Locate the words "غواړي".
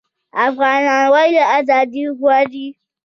2.19-2.67